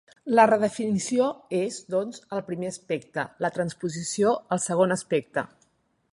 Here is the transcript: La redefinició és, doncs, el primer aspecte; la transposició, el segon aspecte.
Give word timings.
La 0.37 0.43
redefinició 0.49 1.25
és, 1.57 1.75
doncs, 1.95 2.23
el 2.37 2.41
primer 2.47 2.71
aspecte; 2.73 3.25
la 3.45 3.51
transposició, 3.59 4.33
el 4.57 4.63
segon 4.65 4.97
aspecte. 4.97 5.45